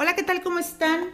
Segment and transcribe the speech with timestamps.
[0.00, 0.42] Hola, ¿qué tal?
[0.44, 1.08] ¿Cómo están?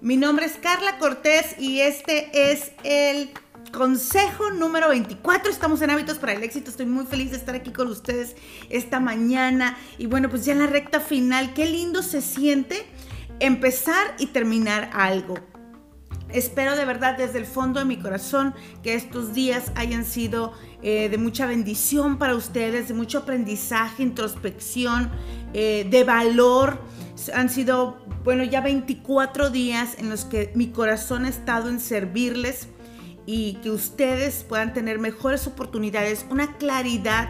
[0.00, 3.30] Mi nombre es Carla Cortés y este es el
[3.72, 5.50] consejo número 24.
[5.50, 6.70] Estamos en Hábitos para el Éxito.
[6.70, 8.36] Estoy muy feliz de estar aquí con ustedes
[8.70, 9.76] esta mañana.
[9.98, 12.86] Y bueno, pues ya en la recta final, qué lindo se siente
[13.40, 15.34] empezar y terminar algo.
[16.28, 18.54] Espero de verdad desde el fondo de mi corazón
[18.84, 20.52] que estos días hayan sido
[20.82, 25.10] eh, de mucha bendición para ustedes, de mucho aprendizaje, introspección,
[25.52, 26.78] eh, de valor.
[27.34, 32.68] Han sido, bueno, ya 24 días en los que mi corazón ha estado en servirles
[33.26, 37.28] y que ustedes puedan tener mejores oportunidades, una claridad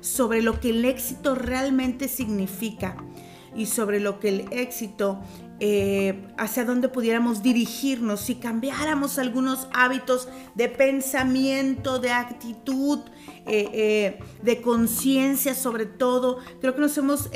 [0.00, 2.96] sobre lo que el éxito realmente significa
[3.54, 5.20] y sobre lo que el éxito,
[5.60, 13.00] eh, hacia dónde pudiéramos dirigirnos si cambiáramos algunos hábitos de pensamiento, de actitud,
[13.46, 16.38] eh, eh, de conciencia sobre todo.
[16.60, 17.30] Creo que nos hemos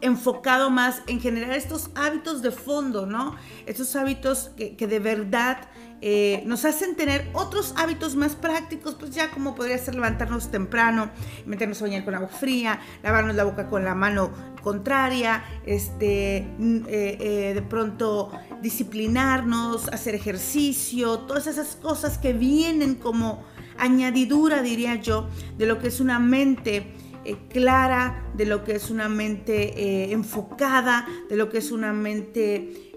[0.00, 3.36] enfocado más en generar estos hábitos de fondo, ¿no?
[3.66, 5.58] Estos hábitos que, de verdad
[6.00, 11.10] eh, nos hacen tener otros hábitos más prácticos, pues ya como podría ser levantarnos temprano,
[11.44, 14.30] meternos a bañar con agua fría, lavarnos la boca con la mano
[14.62, 18.30] contraria, este, mm, eh, eh, de pronto
[18.62, 23.42] disciplinarnos, hacer ejercicio, todas esas cosas que vienen como
[23.78, 26.92] añadidura, diría yo, de lo que es una mente
[27.28, 31.92] eh, clara, de lo que es una mente eh, enfocada, de lo que es una
[31.92, 32.92] mente,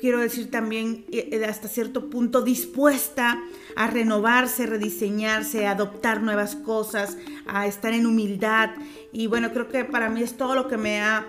[0.00, 3.40] quiero decir también, eh, hasta cierto punto dispuesta
[3.76, 8.70] a renovarse, rediseñarse, a adoptar nuevas cosas, a estar en humildad.
[9.12, 11.24] Y bueno, creo que para mí es todo lo que me ha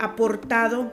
[0.00, 0.92] aportado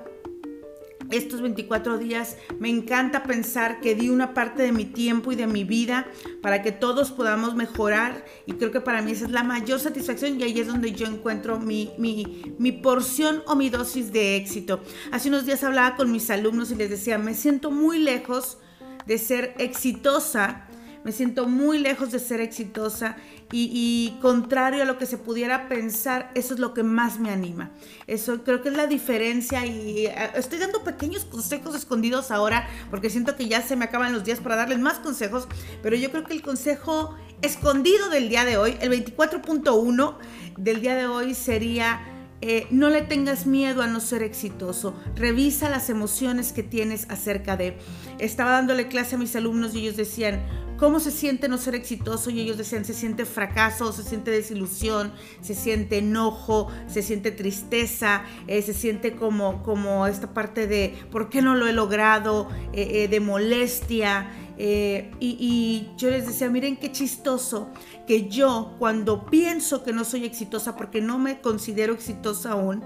[1.11, 5.47] estos 24 días me encanta pensar que di una parte de mi tiempo y de
[5.47, 6.07] mi vida
[6.41, 10.39] para que todos podamos mejorar y creo que para mí esa es la mayor satisfacción
[10.39, 14.81] y ahí es donde yo encuentro mi, mi, porción o mi dosis de éxito.
[15.11, 18.57] Hace unos días hablaba con mis alumnos y les decía, me siento muy lejos
[19.05, 20.67] de ser exitosa
[21.03, 23.17] me siento muy lejos de ser exitosa
[23.51, 27.71] y, contrario a lo que se pudiera pensar, eso es lo que más me anima.
[28.07, 33.09] Eso creo que es la diferencia y eh, estoy dando pequeños consejos escondidos ahora porque
[33.09, 35.47] siento que ya se me acaban los días para darles más consejos,
[35.83, 40.15] pero yo creo que el consejo escondido del día de hoy, el 24.1
[40.57, 42.01] del día de hoy sería
[42.43, 44.95] eh, no le tengas miedo a no ser exitoso.
[45.15, 47.77] Revisa las emociones que tienes acerca de.
[48.17, 50.41] Estaba dándole clase a mis alumnos y ellos decían,
[50.81, 52.31] ¿cómo se siente no ser exitoso?
[52.31, 58.23] Y ellos decían, se siente fracaso, se siente desilusión, se siente enojo, se siente tristeza,
[58.47, 62.49] eh, se siente como, como esta parte de, ¿por qué no lo he logrado?
[62.73, 64.31] Eh, de molestia.
[64.57, 67.69] y yo les decía, miren qué chistoso
[68.07, 72.83] que yo cuando pienso que no soy exitosa, porque no me considero exitosa aún,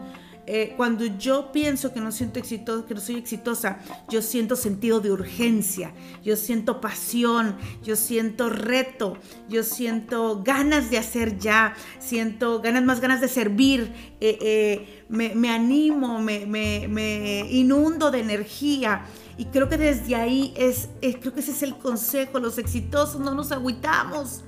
[0.48, 3.80] eh, cuando yo pienso que no siento exitosa, que no soy exitosa,
[4.10, 9.18] yo siento sentido de urgencia, yo siento pasión, yo siento reto,
[9.50, 13.92] yo siento ganas de hacer ya, siento ganas más ganas de servir,
[14.22, 19.06] eh, eh, me, animo, me, me, inundo de energía.
[19.38, 23.34] Y creo que desde ahí es, creo que ese es el consejo, los exitosos no
[23.34, 24.44] nos agüitamos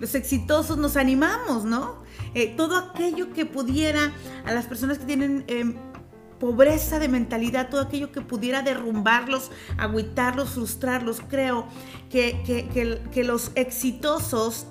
[0.00, 2.02] los exitosos nos animamos, ¿no?
[2.34, 4.12] Eh, todo aquello que pudiera
[4.44, 5.74] a las personas que tienen em,
[6.38, 11.66] pobreza de mentalidad, todo aquello que pudiera derrumbarlos, agüitarlos, frustrarlos, creo
[12.08, 14.66] que, que, que los exitosos,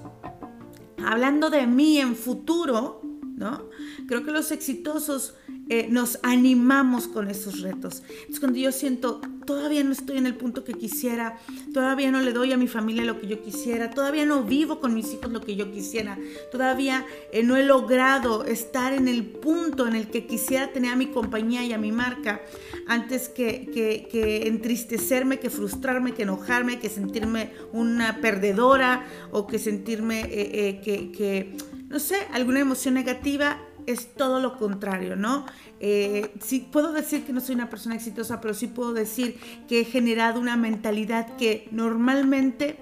[1.06, 3.02] hablando de mí en futuro,
[3.36, 3.69] ¿no?
[4.10, 5.36] Creo que los exitosos
[5.70, 8.02] eh, nos animamos con esos retos.
[8.28, 11.38] Es cuando yo siento, todavía no estoy en el punto que quisiera,
[11.76, 14.96] todavía no le doy a mi familia lo que yo quisiera, todavía no vivo con
[14.96, 16.18] mis hijos lo que yo quisiera,
[16.52, 20.96] todavía eh, no he logrado estar en el punto en el que quisiera tener a
[20.96, 22.42] mi compañía y a mi marca,
[22.88, 23.70] antes que,
[24.12, 31.12] que, entristecerme, que frustrarme, que enojarme, que sentirme una perdedora o que sentirme eh, que,
[31.12, 31.56] que,
[31.90, 35.46] no sé, alguna emoción negativa es todo lo contrario, ¿no?
[35.80, 39.82] Eh, sí puedo decir que no soy una persona exitosa, pero sí puedo decir que
[39.82, 42.78] he generado una mentalidad que normalmente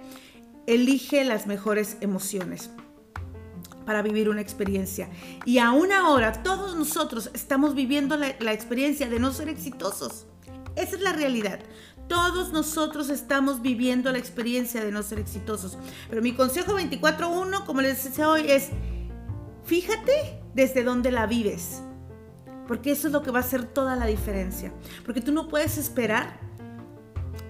[0.66, 2.70] elige las mejores emociones
[3.86, 5.10] para vivir una experiencia.
[5.46, 10.26] Y aún ahora todos nosotros estamos viviendo la, la experiencia de no ser exitosos.
[10.76, 11.60] Esa es la realidad.
[12.10, 15.78] Todos nosotros estamos viviendo la experiencia de no ser exitosos.
[16.10, 18.70] Pero mi consejo 24.1, como les decía hoy, es
[19.66, 21.84] fíjate desde dónde la vives.
[22.68, 24.74] Porque eso es lo que va a hacer toda la diferencia.
[25.06, 26.40] Porque tú no puedes esperar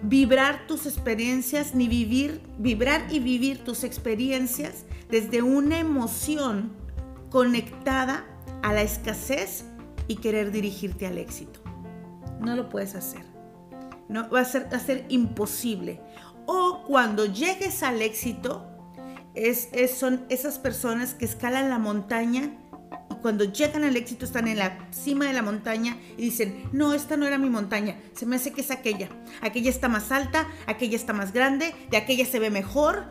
[0.04, 6.74] vibrar tus experiencias ni vivir, vibrar y vivir tus experiencias desde una emoción
[7.32, 8.26] conectada
[8.62, 9.64] a la escasez
[10.08, 11.62] y querer dirigirte al éxito.
[12.42, 13.24] No lo puedes hacer.
[14.10, 16.02] No, va a ser, a ser imposible.
[16.46, 18.66] O cuando llegues al éxito,
[19.34, 22.52] es, son esas personas que escalan la montaña
[23.22, 27.18] cuando llegan al éxito están en la cima de la montaña y dicen, no, esta
[27.18, 29.10] no era mi montaña, se me hace que es aquella.
[29.42, 33.06] Aquella está más alta, aquella está más grande, de aquella se ve mejor.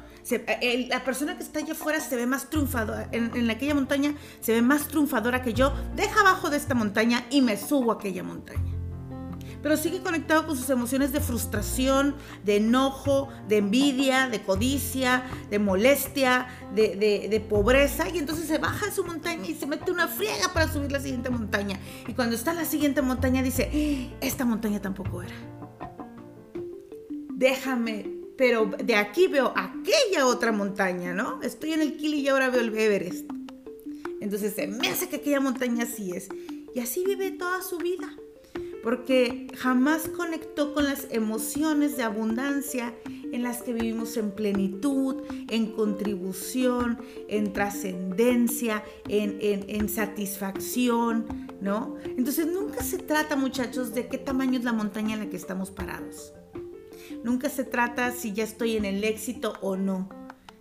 [0.89, 4.53] la persona que está allá afuera se ve más triunfadora, en, en aquella montaña se
[4.53, 5.73] ve más triunfadora que yo.
[5.95, 8.76] Deja abajo de esta montaña y me subo a aquella montaña
[9.67, 12.15] pero sigue conectado con sus emociones de frustración,
[12.45, 18.93] de enojo, de envidia, de codicia, de molestia, de, pobreza, y entonces se baja a
[18.93, 21.81] su montaña y se mete una friega para subir la siguiente montaña.
[22.07, 24.17] Y cuando está en la siguiente montaña dice, ¡Eh!
[24.21, 25.35] esta montaña tampoco era.
[27.35, 31.43] Déjame pero de aquí veo aquella otra montaña, ¿no?
[31.43, 33.29] Estoy en el Kili y ahora veo el Everest.
[34.21, 36.29] Entonces se me hace que aquella montaña sí es.
[36.73, 38.17] Y así vive toda su vida
[38.87, 45.73] porque jamás conectó con las emociones de abundancia en las que vivimos en plenitud, en
[45.73, 46.97] contribución,
[47.27, 51.27] en trascendencia, en, satisfacción,
[51.61, 51.97] ¿no?
[52.17, 55.73] Entonces nunca se trata, muchachos, de qué tamaño es la montaña en la que estamos
[55.73, 56.33] parados.
[57.25, 60.09] Nunca se trata si ya estoy en el éxito o no.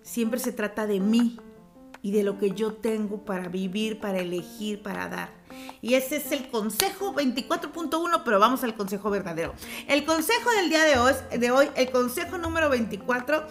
[0.02, 1.38] Siempre se trata de mí
[2.02, 5.45] y de lo que yo tengo para vivir, para elegir, para dar.
[5.82, 9.54] Y ese es el consejo 24.1, pero vamos al consejo verdadero.
[9.88, 13.46] El consejo del día de hoy, de hoy el consejo número 24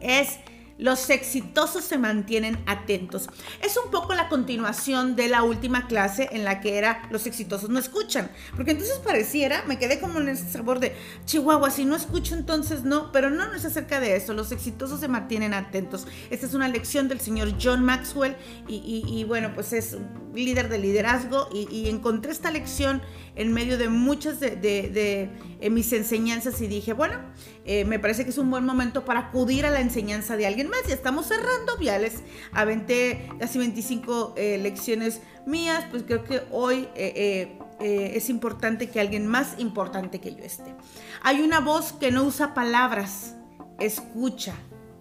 [0.00, 0.38] es
[0.78, 3.28] los exitosos se mantienen atentos.
[3.62, 7.70] Es un poco la continuación de la última clase en la que era los exitosos
[7.70, 8.30] no escuchan.
[8.56, 10.94] Porque entonces pareciera, me quedé como en ese sabor de
[11.26, 14.34] Chihuahua, si no escucho entonces no, pero no, no es acerca de eso.
[14.34, 16.06] Los exitosos se mantienen atentos.
[16.30, 19.96] Esta es una lección del señor John Maxwell y, bueno, pues es
[20.34, 23.02] líder de liderazgo y, encontré esta lección
[23.36, 25.30] en medio de muchas de,
[25.70, 27.18] mis enseñanzas y dije, bueno,
[27.64, 30.68] eh, me parece que es un buen momento para acudir a la enseñanza de alguien
[30.68, 30.80] más.
[30.86, 32.22] Ya estamos cerrando, viales.
[32.52, 39.26] aventé casi 25 eh, lecciones mías, pues creo que hoy eh, es importante que alguien
[39.26, 40.74] más importante que yo esté.
[41.22, 43.34] Hay una voz que no usa palabras,
[43.78, 44.54] escucha.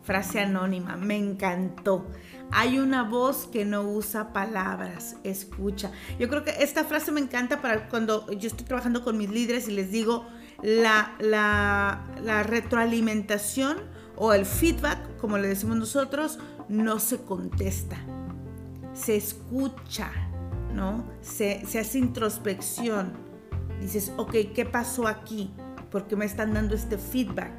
[0.04, 2.06] Frase anónima, me encantó.
[2.56, 5.92] Hay una voz que no usa palabras, escucha.
[6.20, 9.68] Yo creo que esta frase me encanta para cuando yo estoy trabajando con mis líderes
[9.68, 10.28] y les digo,
[10.62, 12.06] la,
[12.48, 13.78] retroalimentación
[14.16, 16.38] o el feedback, como le decimos nosotros,
[16.70, 17.98] no se contesta,
[18.94, 20.12] se escucha,
[20.76, 21.06] ¿no?
[21.22, 23.14] Se, se hace introspección.
[23.82, 25.52] Dices, ok, ¿qué pasó aquí?
[25.90, 27.52] ¿Por qué me están dando este feedback?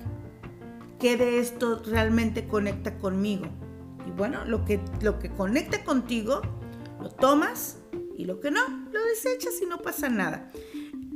[1.01, 3.47] ¿Qué de esto realmente conecta conmigo?
[4.07, 6.43] Y bueno, lo que, lo que conecta contigo,
[7.01, 7.79] lo tomas
[8.17, 8.61] y lo que no,
[8.93, 10.51] lo desechas y no pasa nada.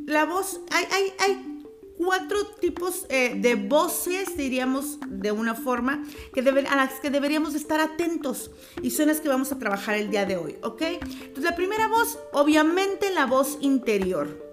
[0.06, 1.58] La voz, hay, hay, hay
[1.98, 7.80] cuatro tipos eh, de voces, diríamos de una forma, que a las que deberíamos estar
[7.80, 8.50] atentos
[8.82, 10.82] y son las que vamos a trabajar el día de hoy, ¿ok?
[10.82, 14.46] Entonces la primera voz, obviamente la voz interior.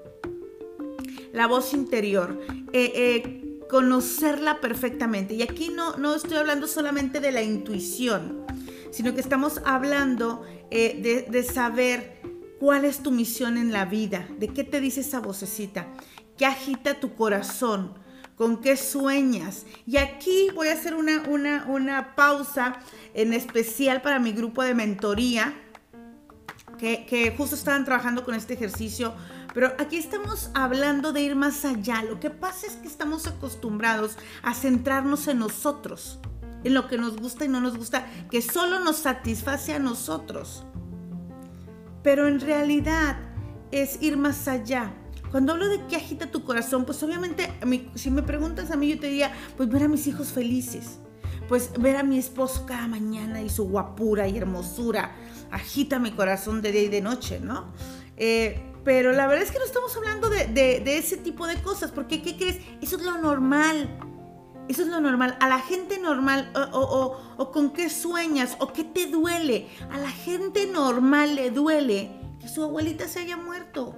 [1.32, 2.40] La voz interior.
[2.74, 5.34] Eh, eh, conocerla perfectamente.
[5.34, 8.46] Y aquí no, no estoy hablando solamente de la intuición,
[8.92, 12.22] sino que estamos hablando eh, de, de saber
[12.60, 15.88] cuál es tu misión en la vida, de qué te dice esa vocecita,
[16.38, 17.94] qué agita tu corazón,
[18.36, 19.66] con qué sueñas.
[19.86, 22.80] Y aquí voy a hacer una, una, una pausa
[23.14, 25.54] en especial para mi grupo de mentoría,
[26.78, 29.14] que, que justo estaban trabajando con este ejercicio
[29.56, 32.04] pero aquí estamos hablando de ir más allá.
[32.04, 36.20] Lo que pasa es que estamos acostumbrados a centrarnos en nosotros,
[36.66, 40.66] en lo que nos gusta y no nos gusta, que solo nos satisface a nosotros.
[42.04, 43.18] Pero en realidad
[43.72, 44.94] es ir más allá.
[45.32, 47.50] Cuando hablo de que agita tu corazón, pues obviamente,
[47.96, 51.00] si me preguntas a mí, yo te diría, pues ver a mis hijos felices,
[51.48, 55.16] pues ver a mi esposo cada mañana y su guapura y hermosura
[55.50, 57.72] agita mi corazón de día y de noche, ¿no?
[58.18, 62.22] Eh, pero la verdad es que no estamos hablando de, ese tipo de cosas, porque
[62.22, 62.60] ¿qué crees?
[62.82, 63.90] Eso es lo normal.
[64.68, 65.36] Eso es lo normal.
[65.42, 69.68] A la gente normal, o, con qué sueñas, o qué te duele.
[69.92, 73.96] A la gente normal le duele que su abuelita se haya muerto.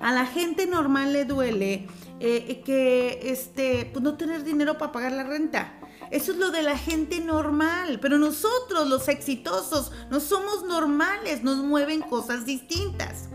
[0.00, 1.88] A la gente normal le duele
[2.20, 5.72] eh, que este, pues no tener dinero para pagar la renta.
[6.10, 8.00] Eso es lo de la gente normal.
[8.02, 13.30] Pero nosotros, los exitosos, no somos normales, nos mueven cosas distintas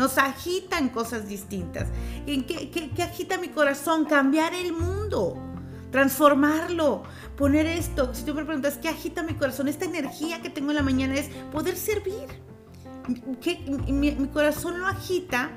[0.00, 1.88] nos agitan cosas distintas.
[2.26, 4.06] ¿En qué, agita mi corazón?
[4.06, 5.36] Cambiar el mundo,
[5.90, 7.02] transformarlo,
[7.36, 8.14] poner esto.
[8.14, 9.68] Si tú me preguntas, ¿qué agita mi corazón?
[9.68, 12.28] Esta energía que tengo en la mañana es poder servir.
[13.42, 13.58] que
[13.92, 15.50] mi, mi corazón lo agita,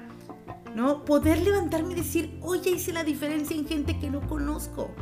[0.76, 1.06] ¿no?
[1.06, 4.94] Poder levantarme y decir, oye, hice la diferencia en gente que no conozco.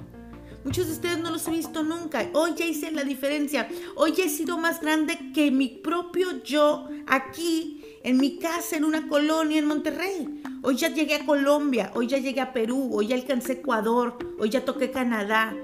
[0.63, 2.29] Muchos de ustedes no los he visto nunca.
[2.33, 3.67] Hoy ya hice la diferencia.
[3.95, 9.07] Hoy he sido más grande que mi propio yo aquí, en mi casa, en una
[9.07, 10.43] colonia en Monterrey.
[10.63, 14.49] Hoy ya llegué a Colombia, hoy ya llegué a Perú, hoy ya alcancé Ecuador, hoy
[14.49, 15.55] ya toqué Canadá,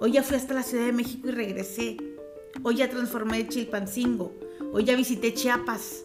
[0.00, 1.96] hoy ya fui hasta la Ciudad de México y regresé.
[2.62, 4.32] Hoy ya transformé Chilpancingo,
[4.72, 6.04] hoy ya visité Chiapas.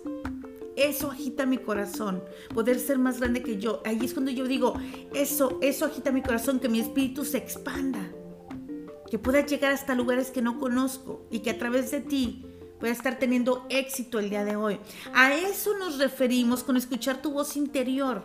[0.75, 2.23] Eso agita mi corazón,
[2.53, 3.81] poder ser más grande que yo.
[3.85, 4.73] Ahí es cuando yo digo,
[5.13, 8.11] eso, eso agita mi corazón, que mi espíritu se expanda
[9.11, 12.45] que pueda llegar hasta lugares que no conozco y que a través de ti
[12.81, 14.79] pueda estar teniendo éxito el día de hoy.
[15.13, 18.23] A eso nos referimos con escuchar tu voz interior,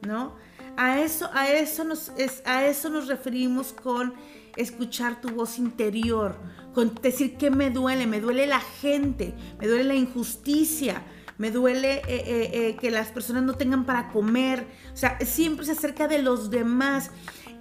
[0.00, 0.34] ¿no?
[0.76, 4.14] A eso, a eso, nos, es, a eso nos referimos con
[4.56, 6.36] escuchar tu voz interior,
[6.72, 11.02] con decir que me duele, me duele la gente, me duele la injusticia,
[11.36, 15.66] me duele eh, eh, eh, que las personas no tengan para comer, o sea, siempre
[15.66, 17.10] se acerca de los demás.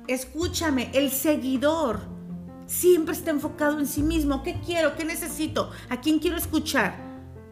[0.08, 2.13] Escúchame, el seguidor
[2.66, 4.44] siempre está enfocado en sí mismo.
[4.44, 4.96] ¿Qué quiero?
[4.96, 5.72] ¿Qué necesito?
[5.90, 6.96] ¿A quién quiero escuchar?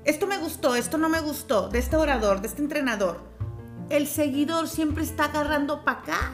[0.03, 3.19] Esto me gustó, esto no me gustó, de este orador, de este entrenador.
[3.89, 6.31] El seguidor siempre está agarrando para acá.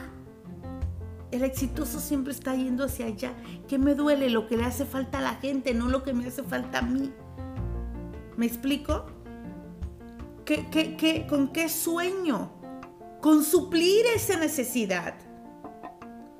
[1.30, 3.34] El exitoso siempre está yendo hacia allá.
[3.68, 4.30] ¿Qué me duele?
[4.30, 6.82] Lo que le hace falta a la gente, no lo que me hace falta a
[6.82, 7.12] mí.
[8.36, 9.06] ¿Me explico?
[10.46, 12.52] ¿Qué, qué, qué, ¿Con qué sueño?
[13.20, 15.27] Con suplir esa necesidad.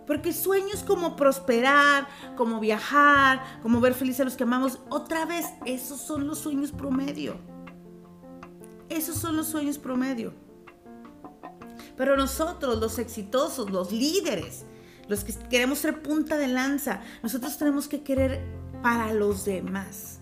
[0.08, 5.44] Porque sueños como prosperar, como viajar, como ver felices a los que amamos, otra vez,
[5.66, 7.36] esos son los sueños promedio.
[8.88, 10.32] Esos son los sueños promedio.
[11.94, 14.64] Pero nosotros, los exitosos, los líderes,
[15.08, 18.42] los que queremos ser punta de lanza, nosotros tenemos que querer
[18.82, 20.20] para los demás.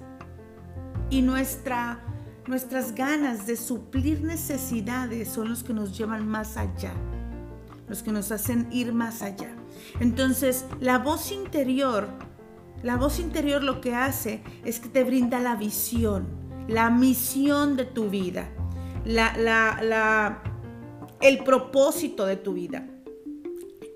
[1.11, 2.01] Y nuestra,
[2.49, 6.93] nuestras ganas de suplir necesidades son los que nos llevan más allá,
[7.89, 9.55] los que nos hacen ir más allá.
[10.01, 12.09] Entonces, la voz interior,
[12.83, 16.27] la voz interior lo que hace es que te brinda la visión,
[16.69, 18.51] la misión de tu vida,
[21.21, 22.89] el propósito de tu vida,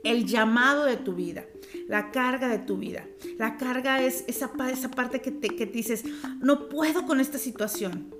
[0.05, 1.45] el llamado de tu vida
[1.91, 3.05] la carga de tu vida.
[3.37, 6.05] La carga es esa, esa parte que te, que dices,
[6.41, 8.15] no puedo con esta situación,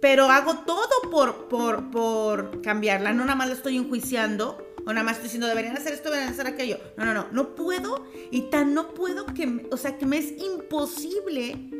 [0.00, 3.12] pero hago todo por, por, por cambiarla.
[3.12, 6.32] No nada más la estoy enjuiciando o nada más estoy diciendo, deberían hacer esto, deberían
[6.32, 6.78] hacer aquello.
[6.96, 10.32] No, no, no, no puedo y tan no puedo que, o sea, que me es
[10.38, 11.70] imposible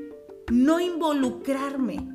[0.50, 2.14] no involucrarme.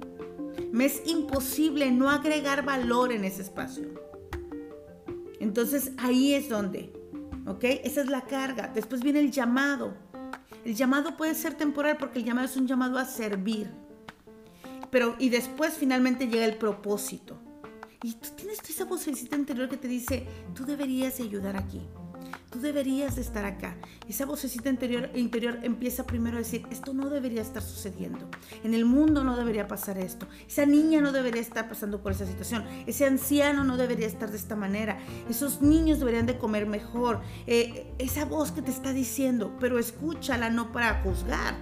[0.71, 3.87] Me es imposible no agregar valor en ese espacio.
[5.39, 6.91] Entonces ahí es donde,
[7.45, 7.63] ¿ok?
[7.83, 8.71] Esa es la carga.
[8.73, 9.93] Después viene el llamado.
[10.65, 13.71] El llamado puede ser temporal porque el llamado es un llamado a servir.
[14.91, 17.39] Pero, y después finalmente llega el propósito.
[18.01, 20.25] Y tú tienes esa vocecita interior que te dice,
[20.55, 21.81] tú deberías ayudar aquí.
[22.49, 23.75] Tú deberías de estar acá.
[24.07, 28.29] Esa vocecita interior, interior empieza primero a decir, esto no debería estar sucediendo.
[28.63, 30.27] En el mundo no debería pasar esto.
[30.47, 32.63] Esa niña no debería estar pasando por esa situación.
[32.87, 34.97] Ese anciano no debería estar de esta manera.
[35.29, 37.21] Esos niños deberían de comer mejor.
[37.47, 41.55] Eh, esa voz que te está diciendo, pero escúchala no para juzgar.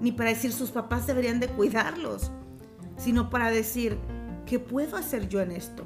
[0.00, 2.32] Ni para decir sus papás deberían de cuidarlos.
[2.98, 3.98] Sino para decir,
[4.46, 5.84] ¿Qué puedo hacer yo en esto?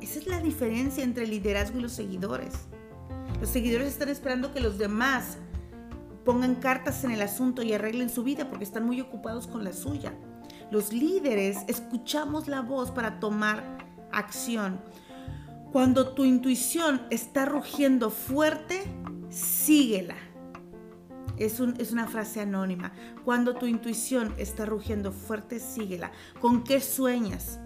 [0.00, 2.54] Esa es la diferencia entre el liderazgo y los seguidores.
[3.40, 5.38] Los seguidores están esperando que los demás
[6.24, 9.72] pongan cartas en el asunto y arreglen su vida porque están muy ocupados con la
[9.72, 10.12] suya.
[10.70, 13.64] Los líderes escuchamos la voz para tomar
[14.12, 14.80] acción.
[15.72, 18.82] Cuando tu intuición está rugiendo fuerte,
[19.30, 20.16] síguela.
[21.36, 22.92] Es, es, una frase anónima.
[23.24, 26.12] Cuando tu intuición está rugiendo fuerte, síguela.
[26.40, 27.60] ¿Con qué sueñas?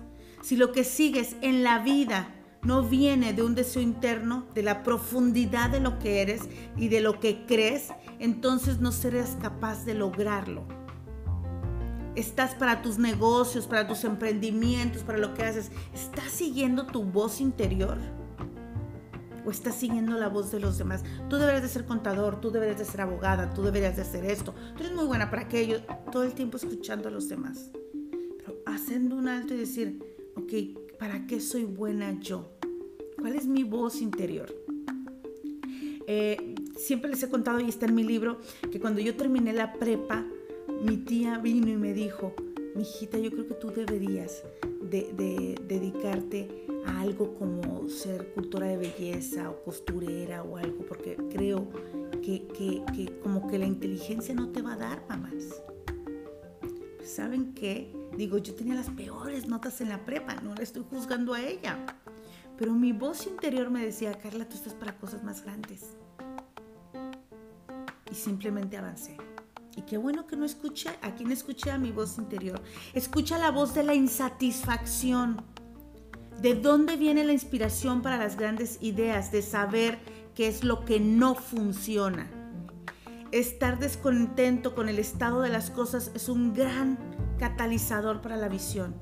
[0.45, 2.29] Si lo que sigues en la vida
[2.65, 6.43] no viene de un deseo interno, de la profundidad de lo que eres
[6.77, 10.67] y de lo que crees, entonces no serás capaz de lograrlo.
[12.15, 15.71] Estás para tus negocios, para tus emprendimientos, para lo que haces.
[15.95, 17.97] ¿Estás siguiendo tu voz interior?
[19.47, 21.05] ¿O estás siguiendo la voz de los demás?
[21.31, 24.55] Tú deberías de ser contador, tú deberías de ser abogada, tú deberías de hacer esto.
[24.77, 25.81] Tú eres muy buena para aquello.
[26.13, 27.71] Todo el tiempo escuchando a los demás.
[28.37, 30.53] Pero haciendo un alto y decir, ok,
[30.99, 32.51] ¿para qué soy buena yo?
[33.19, 34.55] ¿Cuál es mi voz interior?
[36.07, 38.39] Eh, siempre les he contado y está en mi libro
[38.71, 40.27] que cuando yo terminé la prepa,
[40.83, 42.35] mi tía vino y me dijo,
[42.75, 44.43] mi hijita, yo creo que tú deberías
[44.83, 51.69] de, dedicarte a algo como ser cultora de belleza o costurera o algo, porque creo
[52.23, 55.63] que, que como que la inteligencia no te va a dar, mamás.
[57.03, 57.91] ¿Saben qué?
[58.17, 61.79] Digo, yo tenía las peores notas en la prepa, no la estoy juzgando a ella.
[62.57, 65.97] Pero mi voz interior me decía, Carla, tú estás para cosas más grandes.
[68.11, 69.17] Y simplemente avancé.
[69.77, 72.63] Y qué bueno que no escuché, a quien escuché a mi voz interior.
[72.93, 75.43] Escucha la voz de la insatisfacción.
[76.41, 79.33] ¿De dónde viene la inspiración para las grandes ideas?
[79.33, 79.99] De saber
[80.37, 82.31] qué es lo que no funciona.
[83.33, 87.14] Estar descontento con el estado de las cosas es un gran
[87.45, 88.95] catalizador para la visión.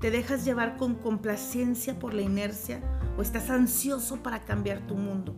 [0.00, 2.80] ¿Te dejas llevar con complacencia por la inercia
[3.18, 5.34] o estás ansioso para cambiar tu mundo?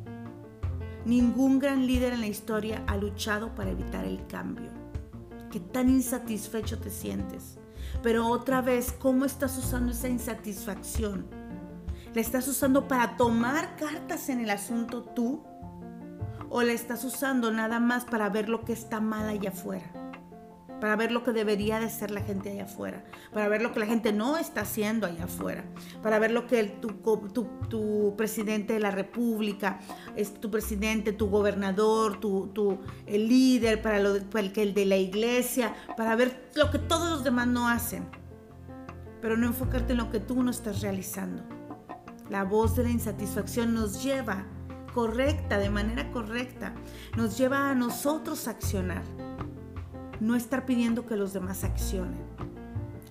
[1.07, 4.71] Ningún gran líder en la historia ha luchado para evitar el cambio.
[5.51, 7.57] ¿Qué tan insatisfecho te sientes?
[8.03, 11.27] Pero otra vez, ¿cómo estás usando esa insatisfacción?
[12.13, 15.43] ¿La estás usando para tomar cartas en el asunto tú?
[16.51, 20.04] ¿O la estás usando nada más para ver lo que está mal allá afuera?
[20.81, 23.81] Para ver lo que debería de ser la gente allá afuera, para ver lo que
[23.81, 25.65] la gente no está haciendo allá afuera,
[26.03, 29.81] para ver lo que el, tu, presidente de la república,
[30.17, 33.99] es tu presidente, tu gobernador, tu, el líder, para,
[34.31, 38.07] para el, el de la iglesia, para ver lo que todos los demás no hacen,
[39.21, 41.43] pero no enfocarte en lo que tú no estás realizando.
[42.31, 44.47] La voz de la insatisfacción nos lleva
[44.95, 46.75] correcta, de manera correcta,
[47.17, 49.03] nos lleva a nosotros a accionar
[50.21, 52.19] no estar pidiendo que los demás accionen.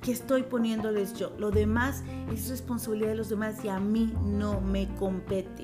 [0.01, 1.31] ¿Qué estoy poniéndoles yo?
[1.39, 5.63] Lo demás es responsabilidad de los demás y a mí no me compete.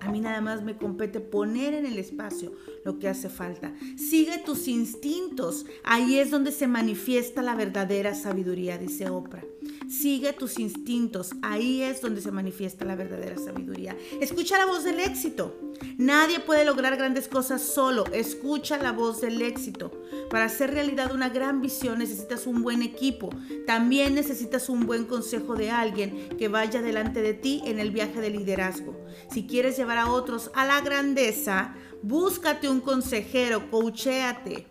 [0.00, 2.52] A mí nada más me compete poner en el espacio
[2.84, 3.72] lo que hace falta.
[3.96, 5.64] Sigue tus instintos.
[5.84, 9.44] Ahí es donde se manifiesta la verdadera sabiduría, dice Oprah.
[9.88, 11.32] Sigue tus instintos.
[11.42, 13.96] Ahí es donde se manifiesta la verdadera sabiduría.
[14.20, 15.56] Escucha la voz del éxito.
[15.98, 18.04] Nadie puede lograr grandes cosas solo.
[18.12, 19.92] Escucha la voz del éxito.
[20.30, 23.30] Para hacer realidad una gran visión necesitas un buen equipo.
[23.66, 28.20] También necesitas un buen consejo de alguien que vaya delante de ti en el viaje
[28.20, 28.96] de liderazgo.
[29.30, 34.66] Si quieres llevar a otros a la grandeza, búscate un consejero, coachéate.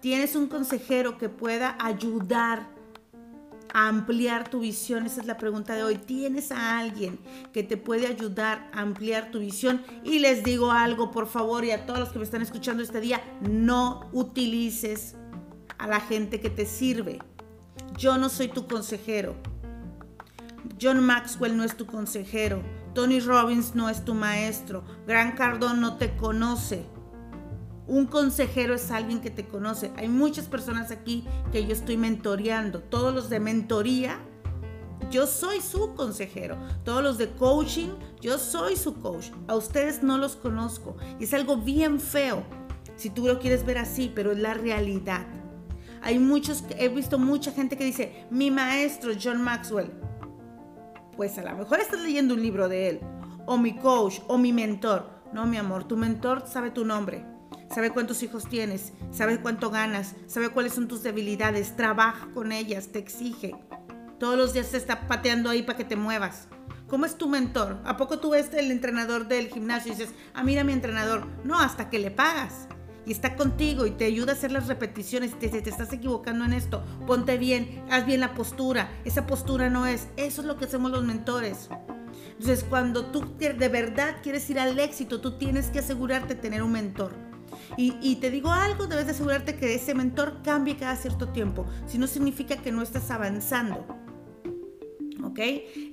[0.00, 2.75] Tienes un consejero que pueda ayudar
[3.72, 5.06] ampliar tu visión?
[5.06, 5.96] Esa es la pregunta de hoy.
[5.96, 7.18] ¿Tienes a alguien
[7.52, 9.82] que te puede ayudar a ampliar tu visión?
[10.04, 13.00] Y les digo algo, por favor, y a todos los que me están escuchando este
[13.00, 15.14] día, no utilices
[15.78, 17.18] a la gente que te sirve.
[17.96, 19.36] Yo no soy tu consejero.
[20.80, 22.62] John Maxwell no es tu consejero.
[22.94, 24.84] Tony Robbins no es tu maestro.
[25.06, 26.86] Gran Cardón no te conoce.
[27.88, 29.92] Un consejero es alguien que te conoce.
[29.96, 32.80] Hay muchas personas aquí que yo estoy mentoreando.
[32.80, 34.18] Todos los de mentoría,
[35.08, 36.56] yo soy su consejero.
[36.84, 39.28] Todos los de coaching, yo soy su coach.
[39.46, 40.96] A ustedes no los conozco.
[41.20, 42.42] Y es algo bien feo,
[42.96, 45.24] si tú lo quieres ver así, pero es la realidad.
[46.02, 49.92] Hay muchos, he visto mucha gente que dice, mi maestro John Maxwell.
[51.16, 53.00] Pues a lo mejor estás leyendo un libro de él.
[53.46, 55.08] O mi coach, o mi mentor.
[55.32, 57.35] No, mi amor, tu mentor sabe tu nombre
[57.72, 62.88] sabe cuántos hijos tienes, sabe cuánto ganas, sabe cuáles son tus debilidades, trabaja con ellas,
[62.88, 63.54] te exige.
[64.18, 66.48] Todos los días te está pateando ahí para que te muevas.
[66.88, 67.78] ¿Cómo es tu mentor?
[67.84, 71.26] ¿A poco tú ves el entrenador del gimnasio y dices, ah, mira mi entrenador?
[71.44, 72.68] No, hasta que le pagas.
[73.04, 75.38] Y está contigo y te ayuda a hacer las repeticiones.
[75.38, 76.84] Te, te estás equivocando en esto.
[77.06, 78.90] Ponte bien, haz bien la postura.
[79.04, 80.08] Esa postura no es.
[80.16, 81.68] Eso es lo que hacemos los mentores.
[82.30, 86.72] Entonces, cuando tú de verdad quieres ir al éxito, tú tienes que asegurarte tener un
[86.72, 87.25] mentor.
[87.76, 91.66] Y, te digo algo, debes de asegurarte que ese mentor cambie cada cierto tiempo.
[91.86, 93.84] Si no significa que no estás avanzando.
[95.22, 95.38] ¿ok?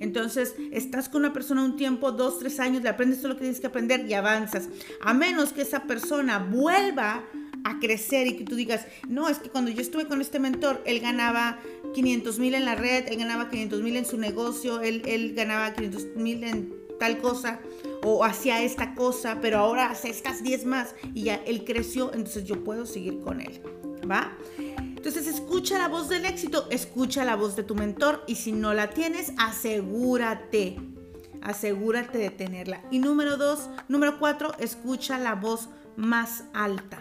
[0.00, 3.42] Entonces, estás con una persona un tiempo, dos, tres años, le aprendes todo lo que
[3.42, 4.68] tienes que aprender y avanzas.
[5.02, 7.24] A menos que esa persona vuelva
[7.64, 10.82] a crecer y que tú digas, no, es que cuando yo estuve con este mentor,
[10.86, 11.58] él ganaba
[11.94, 15.72] 500 mil en la red, él ganaba 500 mil en su negocio, él, él ganaba
[15.72, 17.60] 500 mil en tal cosa
[18.04, 22.44] o hacía esta cosa, pero ahora hace estas 10 más y ya él creció, entonces
[22.44, 23.62] yo puedo seguir con él,
[24.08, 24.36] ¿va?
[24.58, 28.74] Entonces escucha la voz del éxito, escucha la voz de tu mentor y si no
[28.74, 30.76] la tienes, asegúrate,
[31.42, 32.82] asegúrate de tenerla.
[32.90, 36.98] Y número dos, número cuatro, escucha la voz más alta.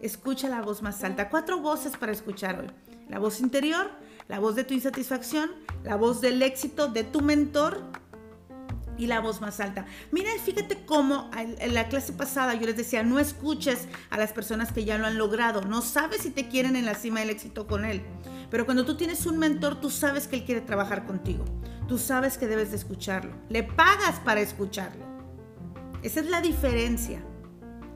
[0.00, 1.28] Escucha la voz más alta.
[1.28, 2.70] Cuatro voces para escuchar hoy.
[3.08, 3.90] La voz interior,
[4.28, 5.50] la voz de tu insatisfacción,
[5.84, 7.82] la voz del éxito de tu mentor
[9.00, 9.86] y la voz más alta.
[10.12, 14.72] Mira, fíjate cómo en la clase pasada yo les decía, no escuches a las personas
[14.72, 17.66] que ya lo han logrado, no sabes si te quieren en la cima del éxito
[17.66, 18.02] con él.
[18.50, 21.44] Pero cuando tú tienes un mentor, tú sabes que él quiere trabajar contigo.
[21.88, 23.32] Tú sabes que debes de escucharlo.
[23.48, 25.06] Le pagas para escucharlo.
[26.02, 27.22] Esa es la diferencia.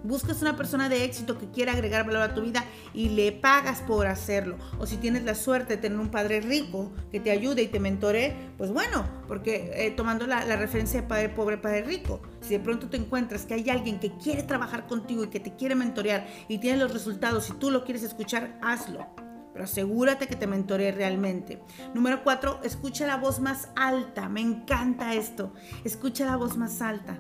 [0.05, 3.81] Buscas una persona de éxito que quiera agregar valor a tu vida y le pagas
[3.81, 4.57] por hacerlo.
[4.79, 7.81] O si tienes la suerte de tener un padre rico que te ayude y te
[7.81, 12.51] mentore, pues bueno, porque eh, tomando la, la, referencia de padre pobre, padre rico, si
[12.51, 15.75] de pronto te encuentras que hay alguien que quiere trabajar contigo y que te quiere
[15.75, 19.07] mentorear y tiene los resultados y tú lo quieres escuchar, hazlo.
[19.55, 21.63] Pero asegúrate que te mentoree realmente.
[21.95, 24.29] Número cuatro, escucha la voz más alta.
[24.29, 25.53] Me encanta esto.
[25.85, 27.17] Escucha la voz más alta.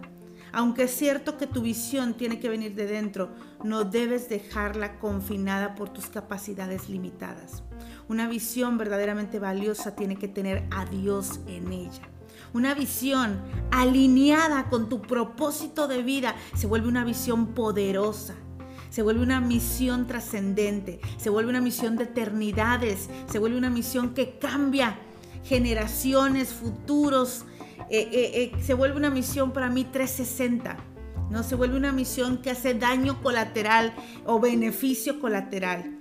[0.57, 3.31] Aunque es cierto que tu visión tiene que venir de dentro,
[3.64, 7.64] no debes dejarla confinada por tus capacidades limitadas.
[8.09, 12.09] Una visión verdaderamente valiosa tiene que tener a Dios en ella.
[12.53, 13.40] Una visión
[13.73, 18.35] alineada con tu propósito de vida se vuelve una visión poderosa
[18.90, 24.14] se vuelve una misión trascendente, se vuelve una misión de eternidades, se vuelve una misión
[24.14, 24.97] que cambia
[25.43, 27.45] generaciones, futuros,
[27.90, 30.77] eh, eh, eh, se vuelve una misión para mí 360.
[31.31, 33.94] No se vuelve una misión que hace daño colateral
[34.25, 35.99] o beneficio colateral.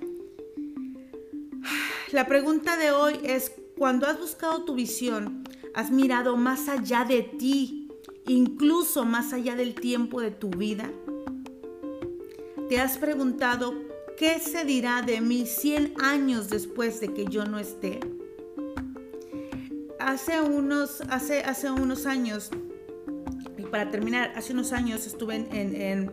[2.11, 5.43] La pregunta de hoy es, cuando has buscado tu visión,
[5.73, 7.89] has mirado más allá de ti,
[8.27, 10.91] incluso más allá del tiempo de tu vida.
[12.69, 13.73] ¿Te has preguntado
[14.17, 17.99] qué se dirá de mí 100 años después de que yo no esté?
[20.03, 22.51] Hace unos, hace, hace unos años,
[23.57, 26.11] y para terminar, hace unos años estuve en,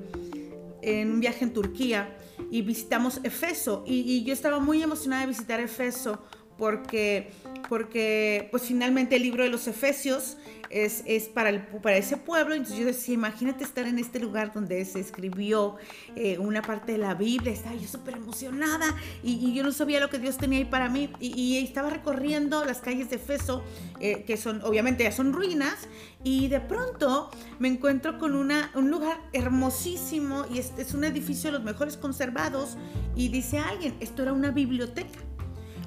[1.11, 2.17] un viaje en Turquía
[2.51, 3.85] y visitamos Efeso.
[3.87, 6.23] Y, yo estaba muy emocionada de visitar Efeso
[6.57, 7.31] porque,
[7.71, 10.39] porque pues finalmente el libro de los Efesios
[10.71, 11.51] es, para,
[11.97, 12.55] ese pueblo.
[12.55, 15.77] Entonces yo decía, imagínate estar en este lugar donde se escribió
[16.17, 17.53] eh, una parte de la Biblia.
[17.53, 21.13] Estaba yo súper emocionada y, yo no sabía lo que Dios tenía ahí para mí.
[21.21, 23.63] Y, estaba recorriendo las calles de Efeso,
[24.01, 25.87] eh, que son, obviamente ya son ruinas.
[26.25, 27.31] Y de pronto
[27.61, 32.77] me encuentro con un lugar hermosísimo y es, es un edificio de los mejores conservados.
[33.15, 35.30] Y dice alguien, esto era una biblioteca.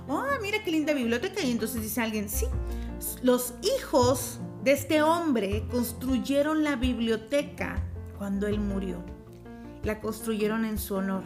[0.08, 1.42] Oh, mira qué linda biblioteca.
[1.42, 2.46] Y entonces dice alguien, sí,
[3.22, 7.82] los hijos de este hombre construyeron la biblioteca
[8.18, 9.04] cuando él murió.
[9.84, 11.24] La construyeron en su honor.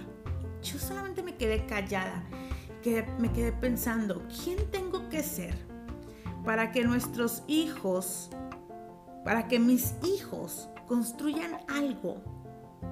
[0.63, 2.24] Yo solamente me quedé callada,
[3.20, 5.56] me quedé pensando, ¿quién tengo que ser
[6.46, 8.30] para que nuestros hijos,
[9.24, 12.24] para que mis hijos construyan algo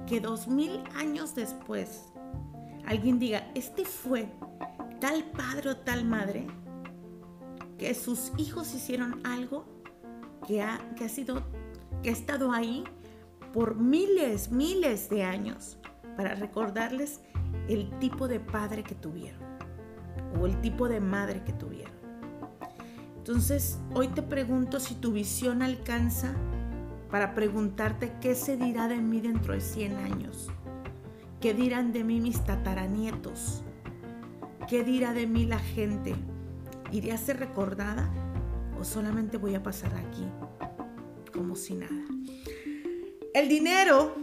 [0.06, 2.12] que dos mil años después
[2.86, 4.28] alguien diga, este fue
[5.00, 6.46] tal padre o tal madre
[7.78, 9.66] que sus hijos hicieron algo
[10.46, 11.42] que ha, que ha sido,
[12.02, 12.84] que ha estado ahí
[13.52, 15.78] por miles, miles de años
[16.16, 17.20] para recordarles
[17.68, 19.40] el tipo de padre que tuvieron
[20.40, 21.96] o el tipo de madre que tuvieron.
[23.18, 26.34] Entonces, hoy te pregunto si tu visión alcanza
[27.10, 30.48] para preguntarte qué se dirá de mí dentro de 100 años.
[31.40, 33.62] ¿Qué dirán de mí mis tataranietos?
[34.68, 36.14] ¿Qué dirá de mí la gente?
[36.92, 38.10] ¿Iré a ser recordada?
[38.78, 40.24] o solamente voy a pasar aquí
[41.32, 42.04] como si nada.
[43.34, 44.14] El dinero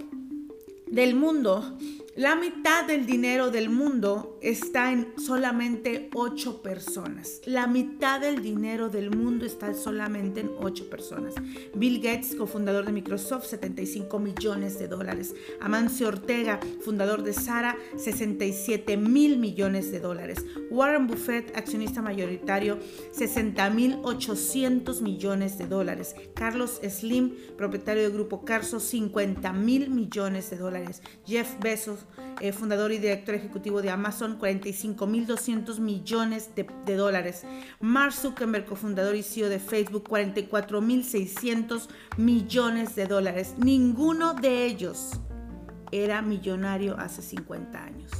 [0.87, 1.77] del mundo
[2.15, 7.41] la mitad del dinero del mundo está en solamente ocho personas.
[7.45, 11.33] La mitad del dinero del mundo está solamente en ocho personas.
[11.73, 15.33] Bill Gates, cofundador de Microsoft, 75 millones de dólares.
[15.59, 20.45] Amancio Ortega, fundador de Sara, 67 mil millones de dólares.
[20.69, 22.77] Warren Buffett, accionista mayoritario,
[23.11, 26.15] 60 mil 800 millones de dólares.
[26.35, 31.01] Carlos Slim, propietario del grupo Carso, 50 mil millones de dólares.
[31.25, 32.02] Jeff Bezos,
[32.41, 37.43] eh, fundador y director ejecutivo de Amazon, 45.200 millones de, de, dólares.
[37.79, 41.87] Mark Zuckerberg, cofundador y CEO de Facebook, 44.600
[42.17, 43.55] millones de dólares.
[43.57, 45.19] Ninguno de ellos
[45.91, 48.11] era millonario hace 50 años,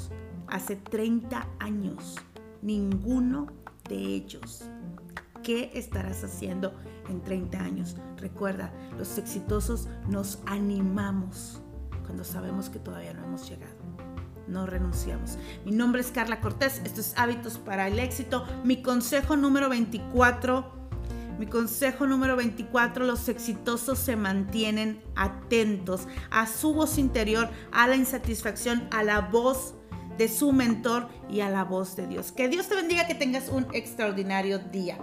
[0.47, 2.15] hace 30 años.
[2.61, 3.47] Ninguno
[3.89, 4.69] de ellos.
[5.41, 6.73] ¿Qué estarás haciendo
[7.09, 7.97] en 30 años?
[8.17, 11.61] Recuerda, los exitosos nos animamos
[12.05, 13.72] cuando sabemos que todavía no hemos llegado.
[14.53, 15.39] No renunciamos.
[15.65, 18.45] Mi nombre es Carla Cortés, esto es Hábitos para el Éxito.
[18.63, 20.71] Mi consejo número 24.
[21.39, 27.95] Mi consejo número 24, los exitosos se mantienen atentos a su voz interior, a la
[27.95, 29.73] insatisfacción, a la voz
[30.19, 32.31] de su mentor y a la voz de Dios.
[32.31, 34.99] Que Dios te bendiga, que tengas un extraordinario día.